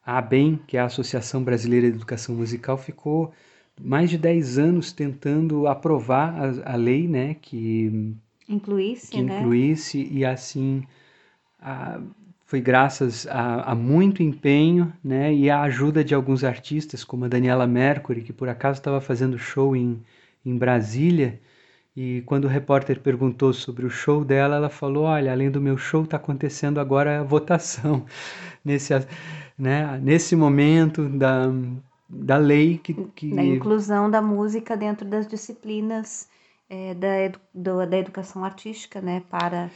a 0.05 0.19
ABEM, 0.19 0.59
que 0.67 0.77
é 0.77 0.81
a 0.81 0.87
Associação 0.87 1.45
Brasileira 1.45 1.89
de 1.89 1.97
Educação 1.97 2.35
Musical, 2.35 2.77
ficou 2.77 3.33
mais 3.81 4.11
de 4.11 4.19
10 4.19 4.59
anos 4.59 4.91
tentando 4.91 5.69
aprovar 5.69 6.35
a, 6.35 6.73
a 6.73 6.77
lei, 6.77 7.07
né, 7.07 7.35
que 7.35 8.17
incluísse, 8.49 9.13
que 9.13 9.23
né? 9.23 9.39
incluísse 9.39 10.09
e 10.11 10.25
assim 10.25 10.83
a, 11.61 12.01
foi 12.45 12.61
graças 12.61 13.27
a, 13.29 13.73
a, 13.73 13.75
muito 13.75 14.23
empenho, 14.23 14.93
né, 15.05 15.33
e 15.33 15.51
a 15.51 15.63
ajuda 15.63 16.03
de 16.03 16.15
alguns 16.15 16.43
artistas 16.43 17.05
como 17.05 17.27
a 17.27 17.29
Daniela 17.29 17.67
Mercury, 17.67 18.23
que 18.23 18.33
por 18.33 18.49
acaso 18.49 18.81
estava 18.81 19.01
fazendo 19.01 19.39
show 19.39 19.77
em 19.77 20.01
em 20.47 20.57
Brasília. 20.57 21.41
E 21.97 22.23
quando 22.27 22.45
o 22.45 22.49
repórter 22.49 23.01
perguntou 23.01 23.53
sobre 23.53 23.85
o 23.85 23.91
show 23.91 24.25
dela, 24.25 24.57
ela 24.57 24.71
falou: 24.71 25.05
Olha, 25.05 25.33
além 25.33 25.51
do 25.51 25.61
meu 25.61 25.77
show, 25.77 26.05
está 26.05 26.17
acontecendo 26.17 26.79
agora 26.79 27.21
a 27.21 27.25
votação 27.25 28.07
nesse, 28.65 28.95
né, 29.59 29.99
nesse 30.03 30.37
momento 30.37 31.09
da, 31.09 31.47
da 32.09 32.37
lei 32.37 32.79
que, 32.79 32.95
que. 33.15 33.35
Da 33.35 33.43
inclusão 33.43 34.11
da 34.11 34.23
música 34.23 34.77
dentro 34.77 35.07
das 35.09 35.27
disciplinas 35.27 36.29
é, 36.69 36.95
da, 36.95 37.19
edu, 37.23 37.41
da 37.55 37.99
educação 37.99 38.45
artística, 38.45 39.01
né, 39.01 39.23
para 39.31 39.71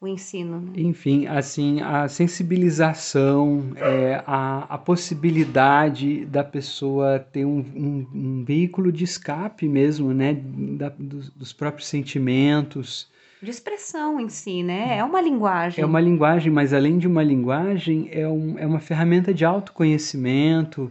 o 0.00 0.06
ensino. 0.06 0.60
Né? 0.60 0.72
Enfim, 0.76 1.26
assim, 1.26 1.80
a 1.80 2.06
sensibilização, 2.08 3.72
é, 3.76 4.22
a, 4.26 4.74
a 4.74 4.78
possibilidade 4.78 6.24
da 6.26 6.44
pessoa 6.44 7.18
ter 7.18 7.44
um, 7.44 7.58
um, 7.58 8.06
um 8.14 8.44
veículo 8.44 8.92
de 8.92 9.04
escape 9.04 9.68
mesmo, 9.68 10.14
né, 10.14 10.34
da, 10.34 10.88
dos, 10.90 11.30
dos, 11.30 11.52
próprios 11.52 11.88
sentimentos. 11.88 13.10
De 13.42 13.50
expressão 13.50 14.20
em 14.20 14.28
si, 14.28 14.62
né? 14.62 14.98
É 14.98 15.04
uma 15.04 15.20
linguagem. 15.20 15.82
É 15.82 15.86
uma 15.86 16.00
linguagem, 16.00 16.52
mas 16.52 16.72
além 16.72 16.98
de 16.98 17.06
uma 17.06 17.22
linguagem, 17.22 18.08
é, 18.12 18.26
um, 18.26 18.58
é 18.58 18.66
uma 18.66 18.80
ferramenta 18.80 19.34
de 19.34 19.44
autoconhecimento, 19.44 20.90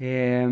é, 0.00 0.46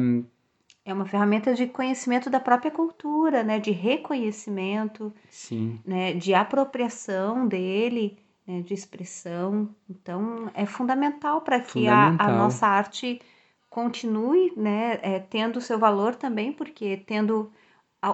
é 0.86 0.94
uma 0.94 1.04
ferramenta 1.04 1.52
de 1.52 1.66
conhecimento 1.66 2.30
da 2.30 2.38
própria 2.38 2.70
cultura, 2.70 3.42
né? 3.42 3.58
De 3.58 3.72
reconhecimento, 3.72 5.12
Sim. 5.28 5.80
né? 5.84 6.14
De 6.14 6.32
apropriação 6.32 7.48
dele, 7.48 8.16
né? 8.46 8.62
De 8.62 8.72
expressão. 8.72 9.68
Então, 9.90 10.48
é 10.54 10.64
fundamental 10.64 11.40
para 11.40 11.58
que 11.58 11.88
a, 11.88 12.14
a, 12.16 12.30
nossa 12.30 12.68
arte 12.68 13.20
continue, 13.68 14.52
né? 14.56 15.00
É, 15.02 15.18
tendo 15.18 15.60
seu 15.60 15.76
valor 15.76 16.14
também, 16.14 16.52
porque 16.52 16.96
tendo 16.98 17.50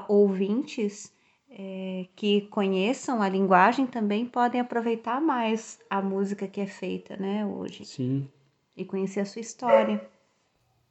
ouvintes 0.08 1.12
é, 1.50 2.06
que 2.16 2.42
conheçam 2.48 3.20
a 3.20 3.28
linguagem 3.28 3.86
também 3.86 4.24
podem 4.24 4.58
aproveitar 4.58 5.20
mais 5.20 5.78
a 5.90 6.00
música 6.00 6.48
que 6.48 6.62
é 6.62 6.66
feita, 6.66 7.18
né? 7.18 7.44
Hoje. 7.44 7.84
Sim. 7.84 8.26
E 8.74 8.82
conhecer 8.82 9.20
a 9.20 9.26
sua 9.26 9.42
história. 9.42 10.02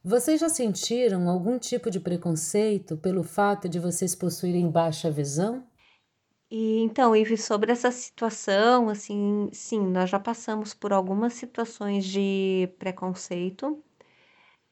Vocês 0.04 0.42
já 0.42 0.50
sentiram 0.50 1.30
algum 1.30 1.60
tipo 1.60 1.92
de 1.92 2.00
preconceito 2.00 2.98
pelo 2.98 3.22
fato 3.22 3.70
de 3.70 3.78
vocês 3.78 4.16
possuírem 4.16 4.68
baixa 4.68 5.12
visão? 5.12 5.64
E 6.50 6.80
então, 6.80 7.16
Ive, 7.16 7.38
sobre 7.38 7.72
essa 7.72 7.92
situação, 7.92 8.90
assim, 8.90 9.48
sim, 9.54 9.80
nós 9.80 10.10
já 10.10 10.20
passamos 10.20 10.74
por 10.74 10.92
algumas 10.92 11.34
situações 11.34 12.04
de 12.04 12.68
preconceito. 12.80 13.82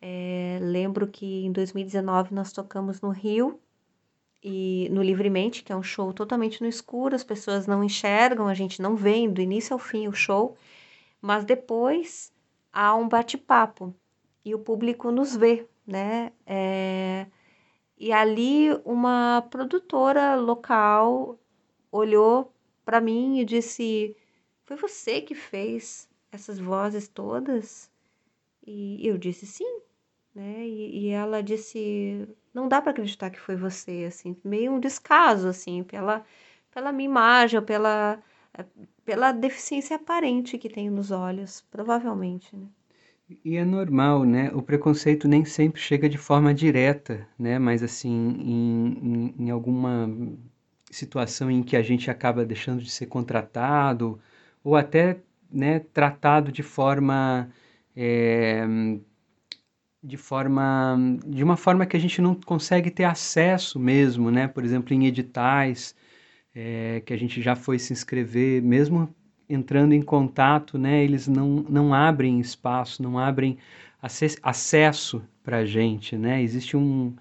É, 0.02 0.58
lembro 0.64 1.08
que 1.08 1.46
em 1.46 1.52
2019 1.52 2.34
nós 2.34 2.52
tocamos 2.52 3.00
no 3.00 3.12
Rio 3.12 3.62
e 4.44 4.90
no 4.90 5.04
Livremente, 5.04 5.64
que 5.64 5.72
é 5.72 5.76
um 5.76 5.84
show 5.84 6.12
totalmente 6.12 6.60
no 6.60 6.68
escuro, 6.68 7.16
as 7.16 7.24
pessoas 7.24 7.68
não 7.68 7.84
enxergam, 7.84 8.48
a 8.48 8.56
gente 8.56 8.82
não 8.82 8.96
vê 8.96 9.28
do 9.28 9.42
início 9.42 9.74
ao 9.74 9.80
fim 9.80 10.08
o 10.08 10.12
show, 10.12 10.58
mas 11.22 11.46
depois 11.46 12.34
há 12.74 12.96
um 12.96 13.08
bate-papo 13.08 13.94
e 14.44 14.56
o 14.56 14.60
público 14.60 15.12
nos 15.12 15.36
vê, 15.36 15.68
né? 15.86 16.32
É, 16.46 17.28
e 17.98 18.12
ali 18.14 18.72
uma 18.86 19.42
produtora 19.50 20.36
local 20.36 21.38
olhou 21.92 22.54
para 22.86 23.02
mim 23.02 23.40
e 23.40 23.46
disse: 23.46 24.16
Foi 24.64 24.78
você 24.78 25.22
que 25.22 25.36
fez 25.36 26.10
essas 26.32 26.60
vozes 26.60 27.08
todas? 27.08 27.92
E 28.66 29.06
eu 29.08 29.18
disse: 29.18 29.46
Sim. 29.46 29.82
Né? 30.34 30.66
E, 30.68 31.08
e 31.08 31.10
ela 31.10 31.44
disse: 31.44 32.28
Não 32.54 32.68
dá 32.68 32.82
para 32.82 32.92
acreditar 32.92 33.30
que 33.30 33.40
foi 33.40 33.56
você, 33.56 34.06
assim, 34.08 34.38
meio 34.44 34.74
um 34.74 34.80
descaso, 34.80 35.48
assim, 35.48 35.84
pela, 35.84 36.26
pela 36.72 36.92
minha 36.92 37.10
imagem, 37.10 37.62
pela, 37.62 38.24
pela 39.04 39.32
deficiência 39.32 39.96
aparente 39.98 40.58
que 40.58 40.70
tenho 40.70 40.92
nos 40.92 41.12
olhos, 41.12 41.62
provavelmente, 41.72 42.56
né? 42.56 42.68
E 43.46 43.58
é 43.58 43.64
normal, 43.64 44.24
né? 44.24 44.52
O 44.54 44.62
preconceito 44.62 45.28
nem 45.28 45.46
sempre 45.46 45.80
chega 45.80 46.10
de 46.10 46.18
forma 46.18 46.54
direta, 46.54 47.28
né? 47.38 47.60
Mas 47.60 47.84
assim, 47.84 48.10
em, 48.10 49.34
em, 49.38 49.46
em 49.46 49.50
alguma 49.52 50.10
situação 50.92 51.52
em 51.52 51.62
que 51.64 51.76
a 51.76 51.82
gente 51.84 52.10
acaba 52.10 52.44
deixando 52.46 52.82
de 52.82 52.90
ser 52.90 53.06
contratado 53.06 54.20
ou 54.64 54.76
até 54.76 55.20
né, 55.52 55.80
tratado 55.80 56.52
de 56.52 56.64
forma 56.64 57.50
é, 57.96 58.66
de 60.04 60.18
forma 60.18 60.98
de 61.26 61.44
uma 61.44 61.58
forma 61.58 61.86
que 61.86 61.98
a 61.98 62.00
gente 62.00 62.22
não 62.22 62.34
consegue 62.36 62.90
ter 62.92 63.04
acesso 63.04 63.80
mesmo, 63.80 64.32
né? 64.32 64.48
Por 64.48 64.64
exemplo, 64.64 64.94
em 64.94 65.06
editais 65.06 65.96
é, 66.56 67.02
que 67.06 67.14
a 67.14 67.18
gente 67.18 67.42
já 67.42 67.56
foi 67.56 67.80
se 67.80 67.94
inscrever, 67.94 68.62
mesmo 68.64 69.14
entrando 69.50 69.94
em 69.94 70.02
contato, 70.02 70.78
né, 70.78 71.04
eles 71.04 71.28
não, 71.28 71.66
não 71.68 71.94
abrem 71.94 72.40
espaço, 72.40 73.02
não 73.02 73.18
abrem 73.18 73.58
acesso 74.42 75.22
para 75.44 75.58
a 75.58 75.66
gente, 75.66 76.16
né? 76.16 76.42
Existe 76.42 76.78
um, 76.78 77.14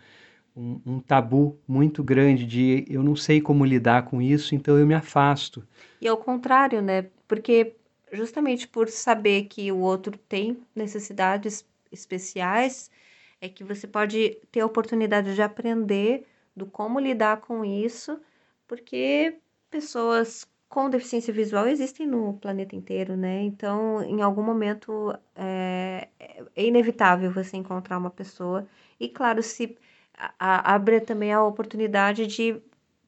um, 0.56 0.80
um, 0.86 1.00
tabu 1.00 1.58
muito 1.66 2.04
grande 2.04 2.46
de 2.46 2.84
eu 2.88 3.02
não 3.02 3.16
sei 3.16 3.40
como 3.40 3.64
lidar 3.64 4.04
com 4.04 4.22
isso, 4.22 4.54
então 4.54 4.78
eu 4.78 4.86
me 4.86 4.94
afasto. 4.94 5.66
E 6.00 6.06
ao 6.06 6.16
contrário, 6.16 6.80
né? 6.80 7.06
Porque 7.26 7.74
justamente 8.12 8.68
por 8.68 8.88
saber 8.88 9.44
que 9.44 9.72
o 9.72 9.78
outro 9.78 10.16
tem 10.28 10.58
necessidades 10.74 11.64
especiais, 11.90 12.90
é 13.40 13.48
que 13.48 13.64
você 13.64 13.86
pode 13.86 14.38
ter 14.52 14.60
a 14.60 14.66
oportunidade 14.66 15.34
de 15.34 15.42
aprender 15.42 16.26
do 16.54 16.66
como 16.66 16.98
lidar 16.98 17.38
com 17.40 17.64
isso, 17.64 18.20
porque 18.66 19.38
pessoas 19.70 20.46
com 20.68 20.90
deficiência 20.90 21.32
visual 21.32 21.66
existem 21.66 22.06
no 22.06 22.34
planeta 22.34 22.76
inteiro, 22.76 23.16
né? 23.16 23.42
Então, 23.42 24.02
em 24.02 24.22
algum 24.22 24.42
momento 24.42 25.12
é, 25.34 26.08
é 26.54 26.64
inevitável 26.64 27.30
você 27.32 27.56
encontrar 27.56 27.98
uma 27.98 28.10
pessoa. 28.10 28.66
E, 29.00 29.08
claro, 29.08 29.42
se 29.42 29.76
a, 30.38 30.74
abre 30.74 31.00
também 31.00 31.32
a 31.32 31.42
oportunidade 31.44 32.26
de 32.26 32.60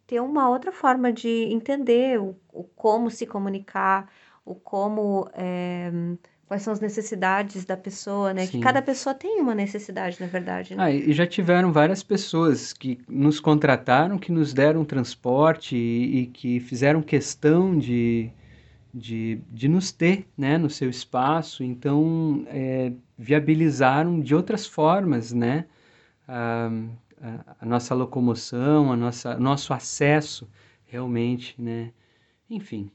ter 0.06 0.20
uma 0.20 0.48
outra 0.48 0.72
forma 0.72 1.12
de 1.12 1.28
entender 1.28 2.20
o, 2.20 2.36
o 2.52 2.64
como 2.64 3.10
se 3.10 3.26
comunicar, 3.26 4.10
o 4.44 4.54
como 4.54 5.28
é, 5.34 5.90
quais 6.50 6.62
são 6.64 6.72
as 6.72 6.80
necessidades 6.80 7.64
da 7.64 7.76
pessoa, 7.76 8.34
né? 8.34 8.44
Sim. 8.44 8.50
Que 8.50 8.58
cada 8.58 8.82
pessoa 8.82 9.14
tem 9.14 9.40
uma 9.40 9.54
necessidade, 9.54 10.16
na 10.18 10.26
verdade. 10.26 10.74
Né? 10.74 10.82
Ah, 10.82 10.90
e 10.90 11.12
já 11.12 11.24
tiveram 11.24 11.72
várias 11.72 12.02
pessoas 12.02 12.72
que 12.72 12.98
nos 13.08 13.38
contrataram, 13.38 14.18
que 14.18 14.32
nos 14.32 14.52
deram 14.52 14.84
transporte 14.84 15.76
e, 15.76 16.22
e 16.22 16.26
que 16.26 16.58
fizeram 16.58 17.02
questão 17.02 17.78
de, 17.78 18.32
de, 18.92 19.40
de 19.48 19.68
nos 19.68 19.92
ter 19.92 20.26
né, 20.36 20.58
no 20.58 20.68
seu 20.68 20.90
espaço, 20.90 21.62
então 21.62 22.44
é, 22.48 22.90
viabilizaram 23.16 24.18
de 24.18 24.34
outras 24.34 24.66
formas 24.66 25.32
né, 25.32 25.66
a, 26.26 26.68
a, 27.22 27.56
a 27.60 27.64
nossa 27.64 27.94
locomoção, 27.94 28.92
a 28.92 28.96
nossa, 28.96 29.38
nosso 29.38 29.72
acesso 29.72 30.48
realmente, 30.84 31.54
né? 31.62 31.92
Enfim. 32.50 32.90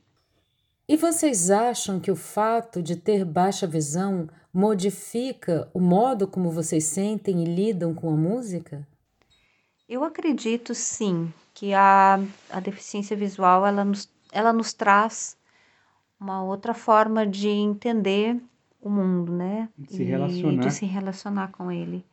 E 0.87 0.95
vocês 0.95 1.49
acham 1.49 1.99
que 1.99 2.11
o 2.11 2.15
fato 2.15 2.81
de 2.81 2.95
ter 2.95 3.25
baixa 3.25 3.65
visão 3.65 4.29
modifica 4.53 5.69
o 5.73 5.79
modo 5.79 6.27
como 6.27 6.51
vocês 6.51 6.83
sentem 6.83 7.43
e 7.43 7.45
lidam 7.45 7.93
com 7.93 8.09
a 8.09 8.15
música? 8.15 8.87
Eu 9.89 10.03
acredito 10.03 10.75
sim 10.75 11.33
que 11.55 11.73
a, 11.73 12.19
a 12.51 12.59
deficiência 12.59 13.17
visual 13.17 13.65
ela 13.65 13.83
nos, 13.83 14.07
ela 14.31 14.53
nos 14.53 14.73
traz 14.73 15.35
uma 16.19 16.43
outra 16.43 16.73
forma 16.73 17.25
de 17.25 17.49
entender 17.49 18.39
o 18.79 18.89
mundo, 18.89 19.33
né? 19.33 19.69
De 19.75 19.95
se 19.95 20.03
relacionar. 20.03 20.53
E 20.53 20.57
de 20.57 20.71
se 20.71 20.85
relacionar 20.85 21.51
com 21.51 21.71
ele. 21.71 22.05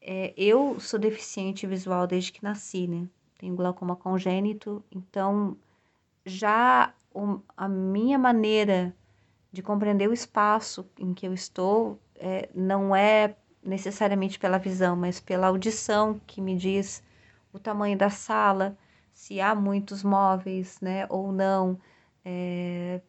É, 0.00 0.32
eu 0.36 0.78
sou 0.78 1.00
deficiente 1.00 1.66
visual 1.66 2.06
desde 2.06 2.30
que 2.30 2.44
nasci, 2.44 2.86
né? 2.86 3.08
Tenho 3.38 3.56
glaucoma 3.56 3.96
congênito, 3.96 4.84
então 4.90 5.56
já 6.24 6.94
a 7.56 7.68
minha 7.68 8.18
maneira 8.18 8.94
de 9.52 9.62
compreender 9.62 10.08
o 10.08 10.12
espaço 10.12 10.86
em 10.98 11.14
que 11.14 11.26
eu 11.26 11.32
estou 11.32 11.98
é, 12.14 12.48
não 12.54 12.94
é 12.94 13.34
necessariamente 13.62 14.38
pela 14.38 14.58
visão, 14.58 14.94
mas 14.94 15.18
pela 15.18 15.48
audição 15.48 16.20
que 16.26 16.40
me 16.40 16.56
diz 16.56 17.02
o 17.52 17.58
tamanho 17.58 17.96
da 17.96 18.10
sala, 18.10 18.76
se 19.12 19.40
há 19.40 19.54
muitos 19.54 20.02
móveis, 20.02 20.80
né, 20.80 21.06
ou 21.08 21.32
não, 21.32 21.78
é, 22.24 23.00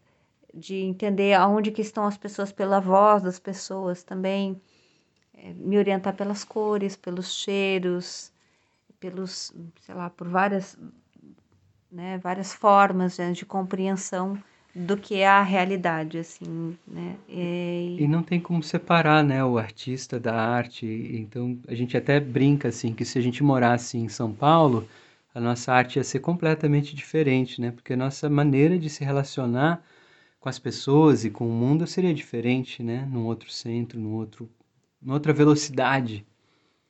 de 0.54 0.76
entender 0.76 1.34
aonde 1.34 1.72
que 1.72 1.82
estão 1.82 2.06
as 2.06 2.18
pessoas 2.18 2.52
pela 2.52 2.80
voz 2.80 3.24
das 3.24 3.40
pessoas 3.40 4.04
também, 4.04 4.60
é, 5.34 5.54
me 5.54 5.78
orientar 5.78 6.16
pelas 6.16 6.44
cores, 6.44 6.96
pelos 6.96 7.34
cheiros, 7.34 8.32
pelos, 9.00 9.54
sei 9.82 9.96
lá, 9.96 10.10
por 10.10 10.28
várias 10.28 10.78
né, 11.98 12.20
várias 12.20 12.54
formas 12.54 13.18
né, 13.18 13.32
de 13.32 13.44
compreensão 13.44 14.38
do 14.74 14.96
que 14.96 15.16
é 15.16 15.28
a 15.28 15.42
realidade, 15.42 16.20
assim, 16.20 16.78
né? 16.88 17.16
E... 17.28 17.98
e 18.00 18.08
não 18.08 18.22
tem 18.22 18.40
como 18.40 18.62
separar, 18.62 19.24
né, 19.24 19.44
o 19.44 19.58
artista 19.58 20.20
da 20.20 20.36
arte. 20.36 20.86
Então 20.86 21.58
a 21.68 21.74
gente 21.74 21.98
até 21.98 22.20
brinca 22.20 22.68
assim 22.68 22.94
que 22.94 23.04
se 23.04 23.18
a 23.18 23.22
gente 23.22 23.44
morasse 23.44 23.98
em 23.98 24.08
São 24.08 24.32
Paulo, 24.32 24.88
a 25.34 25.40
nossa 25.40 25.74
arte 25.74 25.96
ia 25.98 26.04
ser 26.04 26.20
completamente 26.20 26.96
diferente, 26.96 27.60
né? 27.60 27.72
Porque 27.72 27.94
a 27.94 27.98
nossa 27.98 28.30
maneira 28.30 28.78
de 28.78 28.90
se 28.92 29.04
relacionar 29.04 29.84
com 30.40 30.50
as 30.50 30.60
pessoas 30.60 31.26
e 31.26 31.32
com 31.32 31.48
o 31.50 31.52
mundo 31.52 31.88
seria 31.88 32.14
diferente, 32.14 32.84
né? 32.84 33.08
Num 33.12 33.26
outro 33.26 33.52
centro, 33.52 34.00
num 34.00 34.14
outro, 34.14 34.48
numa 35.02 35.16
outra 35.16 35.34
velocidade. 35.34 36.24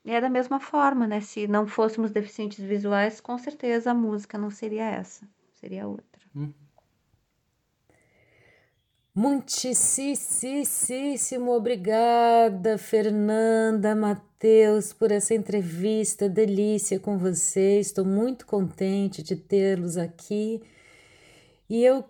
É 0.09 0.21
da 0.21 0.29
mesma 0.29 0.59
forma, 0.59 1.05
né? 1.05 1.19
Se 1.19 1.47
não 1.47 1.67
fôssemos 1.67 2.11
deficientes 2.11 2.63
visuais, 2.63 3.19
com 3.19 3.37
certeza 3.37 3.91
a 3.91 3.93
música 3.93 4.37
não 4.37 4.49
seria 4.49 4.85
essa, 4.85 5.27
seria 5.53 5.85
outra. 5.85 6.21
Hum. 6.33 6.53
Muitíssimo 9.13 9.75
obrigada, 11.51 12.77
Fernanda, 12.77 13.93
Matheus, 13.95 14.93
por 14.93 15.11
essa 15.11 15.33
entrevista 15.33 16.29
delícia 16.29 16.99
com 16.99 17.17
vocês. 17.17 17.87
Estou 17.87 18.05
muito 18.05 18.45
contente 18.45 19.21
de 19.21 19.35
tê-los 19.35 19.97
aqui. 19.97 20.61
E 21.69 21.83
eu 21.83 22.05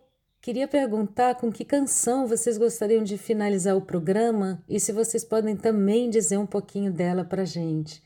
Queria 0.47 0.65
perguntar 0.65 1.35
com 1.35 1.51
que 1.51 1.65
canção 1.65 2.25
vocês 2.25 2.57
gostariam 2.57 3.03
de 3.03 3.17
finalizar 3.17 3.75
o 3.75 3.81
programa 3.81 4.63
e 4.69 4.79
se 4.79 4.93
vocês 4.93 5.21
podem 5.21 5.57
também 5.57 6.09
dizer 6.09 6.37
um 6.37 6.45
pouquinho 6.45 6.89
dela 6.89 7.25
para 7.25 7.43
gente. 7.43 8.01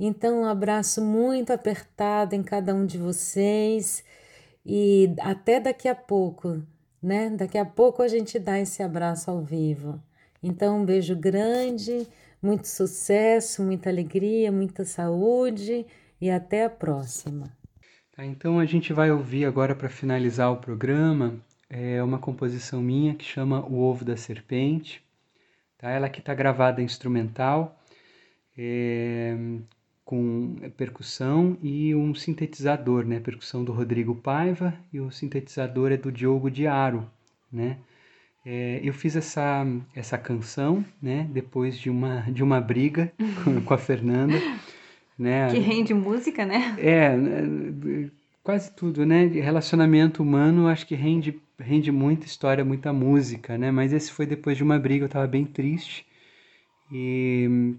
Então, 0.00 0.40
um 0.40 0.46
abraço 0.46 1.04
muito 1.04 1.52
apertado 1.52 2.34
em 2.34 2.42
cada 2.42 2.74
um 2.74 2.86
de 2.86 2.96
vocês 2.96 4.02
e 4.64 5.14
até 5.20 5.60
daqui 5.60 5.86
a 5.86 5.94
pouco, 5.94 6.62
né? 7.02 7.28
Daqui 7.28 7.58
a 7.58 7.64
pouco 7.66 8.00
a 8.00 8.08
gente 8.08 8.38
dá 8.38 8.58
esse 8.58 8.82
abraço 8.82 9.30
ao 9.30 9.42
vivo. 9.42 10.02
Então, 10.42 10.80
um 10.80 10.86
beijo 10.86 11.14
grande, 11.14 12.08
muito 12.40 12.68
sucesso, 12.68 13.62
muita 13.62 13.90
alegria, 13.90 14.50
muita 14.50 14.86
saúde 14.86 15.84
e 16.18 16.30
até 16.30 16.64
a 16.64 16.70
próxima. 16.70 17.54
Tá, 18.16 18.24
então 18.24 18.58
a 18.58 18.64
gente 18.64 18.94
vai 18.94 19.10
ouvir 19.10 19.44
agora 19.44 19.74
para 19.74 19.90
finalizar 19.90 20.50
o 20.50 20.56
programa 20.56 21.38
é 21.72 22.02
uma 22.02 22.18
composição 22.18 22.82
minha 22.82 23.14
que 23.14 23.24
chama 23.24 23.64
O 23.64 23.80
Ovo 23.80 24.04
da 24.04 24.14
Serpente. 24.14 25.02
Tá? 25.78 25.88
Ela 25.88 26.06
aqui 26.06 26.20
está 26.20 26.34
gravada 26.34 26.82
instrumental, 26.82 27.80
é, 28.56 29.34
com 30.04 30.54
percussão 30.76 31.56
e 31.62 31.94
um 31.94 32.14
sintetizador, 32.14 33.06
né? 33.06 33.18
Percussão 33.20 33.64
do 33.64 33.72
Rodrigo 33.72 34.14
Paiva 34.14 34.74
e 34.92 35.00
o 35.00 35.10
sintetizador 35.10 35.90
é 35.90 35.96
do 35.96 36.12
Diogo 36.12 36.50
Diaro, 36.50 37.10
né? 37.50 37.78
É, 38.44 38.80
eu 38.82 38.92
fiz 38.92 39.16
essa, 39.16 39.64
essa 39.94 40.18
canção, 40.18 40.84
né? 41.00 41.26
Depois 41.32 41.78
de 41.78 41.88
uma, 41.88 42.20
de 42.30 42.42
uma 42.42 42.60
briga 42.60 43.10
com, 43.42 43.62
com 43.62 43.72
a 43.72 43.78
Fernanda, 43.78 44.34
né? 45.18 45.48
Que 45.50 45.58
rende 45.58 45.94
música, 45.94 46.44
né? 46.44 46.76
É, 46.78 47.16
quase 48.42 48.72
tudo, 48.74 49.06
né? 49.06 49.26
Relacionamento 49.26 50.22
humano, 50.22 50.68
acho 50.68 50.86
que 50.86 50.94
rende, 50.94 51.40
rende 51.58 51.90
muita 51.92 52.26
história, 52.26 52.64
muita 52.64 52.92
música, 52.92 53.56
né? 53.56 53.70
Mas 53.70 53.92
esse 53.92 54.10
foi 54.10 54.26
depois 54.26 54.56
de 54.56 54.62
uma 54.62 54.78
briga, 54.78 55.04
eu 55.04 55.06
estava 55.06 55.26
bem 55.26 55.44
triste. 55.44 56.06
E, 56.90 57.76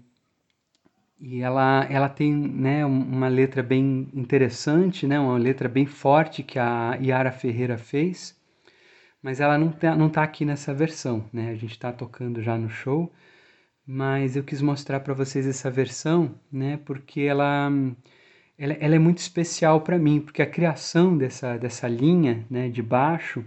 e 1.20 1.40
ela, 1.40 1.86
ela 1.90 2.08
tem 2.08 2.32
né, 2.34 2.84
uma 2.84 3.28
letra 3.28 3.62
bem 3.62 4.08
interessante, 4.14 5.06
né? 5.06 5.18
Uma 5.20 5.38
letra 5.38 5.68
bem 5.68 5.86
forte 5.86 6.42
que 6.42 6.58
a 6.58 6.94
Yara 7.02 7.32
Ferreira 7.32 7.78
fez. 7.78 8.36
Mas 9.22 9.40
ela 9.40 9.58
não 9.58 9.70
tá, 9.72 9.96
não 9.96 10.10
tá 10.10 10.22
aqui 10.22 10.44
nessa 10.44 10.74
versão, 10.74 11.24
né? 11.32 11.50
A 11.50 11.56
gente 11.56 11.72
está 11.72 11.92
tocando 11.92 12.42
já 12.42 12.58
no 12.58 12.68
show. 12.68 13.12
Mas 13.86 14.36
eu 14.36 14.44
quis 14.44 14.62
mostrar 14.62 15.00
para 15.00 15.14
vocês 15.14 15.46
essa 15.46 15.70
versão, 15.70 16.34
né? 16.52 16.78
Porque 16.84 17.22
ela 17.22 17.70
ela, 18.58 18.74
ela 18.74 18.94
é 18.94 18.98
muito 18.98 19.18
especial 19.18 19.80
para 19.80 19.98
mim, 19.98 20.20
porque 20.20 20.42
a 20.42 20.46
criação 20.46 21.16
dessa, 21.16 21.56
dessa 21.56 21.88
linha 21.88 22.46
né, 22.48 22.68
de 22.68 22.82
baixo, 22.82 23.44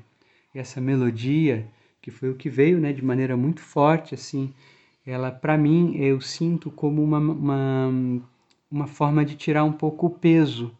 essa 0.53 0.81
melodia, 0.81 1.67
que 2.01 2.11
foi 2.11 2.29
o 2.29 2.35
que 2.35 2.49
veio 2.49 2.79
né, 2.79 2.91
de 2.91 3.03
maneira 3.03 3.37
muito 3.37 3.61
forte, 3.61 4.13
assim, 4.13 4.53
ela, 5.05 5.31
para 5.31 5.57
mim, 5.57 5.95
eu 5.95 6.19
sinto 6.19 6.69
como 6.69 7.01
uma, 7.01 7.19
uma, 7.19 8.21
uma 8.69 8.87
forma 8.87 9.23
de 9.23 9.35
tirar 9.35 9.63
um 9.63 9.71
pouco 9.71 10.07
o 10.07 10.09
peso 10.09 10.75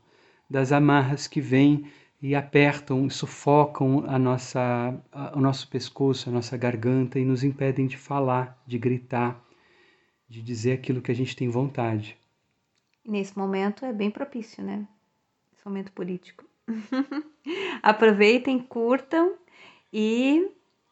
das 0.49 0.71
amarras 0.71 1.27
que 1.27 1.39
vêm 1.39 1.85
e 2.21 2.35
apertam, 2.35 3.09
sufocam 3.09 4.03
a 4.07 4.17
nossa, 4.19 4.93
a, 5.11 5.37
o 5.37 5.39
nosso 5.39 5.69
pescoço, 5.69 6.29
a 6.29 6.33
nossa 6.33 6.57
garganta 6.57 7.19
e 7.19 7.25
nos 7.25 7.43
impedem 7.43 7.87
de 7.87 7.95
falar, 7.95 8.61
de 8.67 8.77
gritar, 8.77 9.41
de 10.27 10.41
dizer 10.41 10.73
aquilo 10.73 11.01
que 11.01 11.11
a 11.11 11.15
gente 11.15 11.35
tem 11.35 11.49
vontade 11.49 12.17
nesse 13.08 13.38
momento 13.38 13.86
é 13.86 13.93
bem 13.93 14.12
propício, 14.12 14.63
né? 14.63 14.86
Esse 15.54 15.65
momento 15.65 15.91
político. 15.93 16.46
Aproveitem, 17.82 18.60
curtam 18.60 19.36
e 19.91 20.52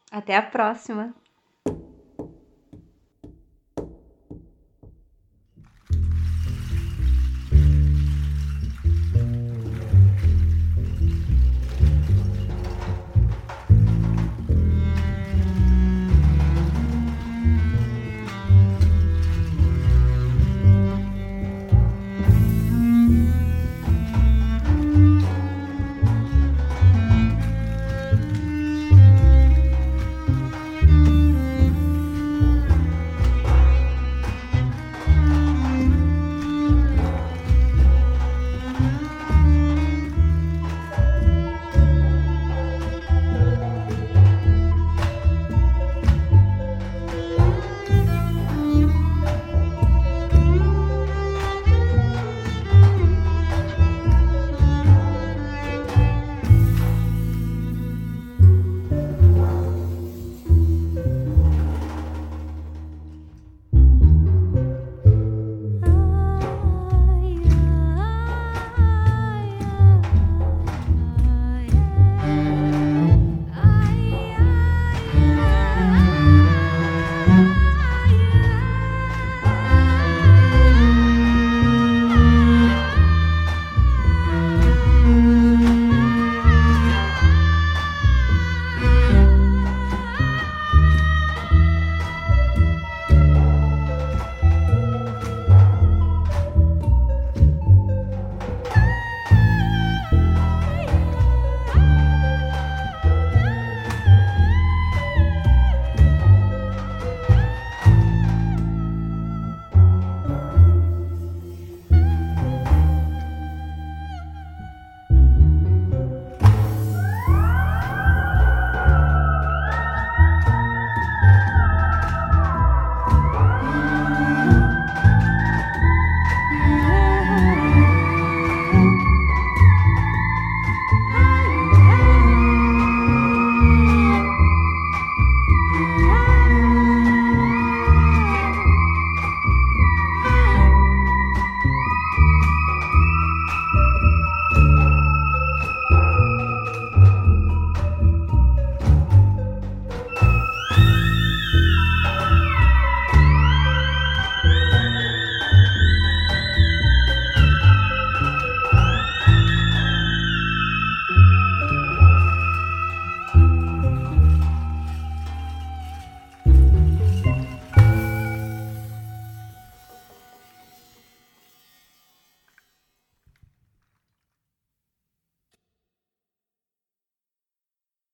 até 0.10 0.36
a 0.38 0.42
próxima! 0.42 1.14